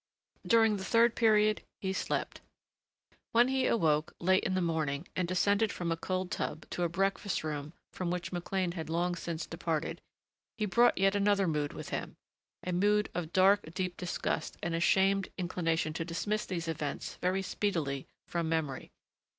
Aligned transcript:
During 0.47 0.77
the 0.77 0.83
third 0.83 1.13
period 1.13 1.61
he 1.79 1.93
slept. 1.93 2.41
When 3.33 3.49
he 3.49 3.67
awoke, 3.67 4.15
late 4.19 4.43
in 4.43 4.55
the 4.55 4.59
morning, 4.59 5.07
and 5.15 5.27
descended 5.27 5.71
from 5.71 5.91
a 5.91 5.95
cold 5.95 6.31
tub 6.31 6.67
to 6.71 6.81
a 6.81 6.89
breakfast 6.89 7.43
room 7.43 7.73
from 7.93 8.09
which 8.09 8.31
McLean 8.31 8.71
had 8.71 8.89
long 8.89 9.13
since 9.13 9.45
departed, 9.45 10.01
he 10.57 10.65
brought 10.65 10.97
yet 10.97 11.13
another 11.15 11.47
mood 11.47 11.73
with 11.73 11.89
him, 11.89 12.15
a 12.65 12.73
mood 12.73 13.09
of 13.13 13.31
dark, 13.31 13.75
deep 13.75 13.95
disgust 13.95 14.57
and 14.63 14.73
a 14.73 14.79
shamed 14.79 15.29
inclination 15.37 15.93
to 15.93 16.03
dismiss 16.03 16.47
these 16.47 16.67
events 16.67 17.17
very 17.21 17.43
speedily 17.43 18.07
from 18.25 18.49
memory. 18.49 18.89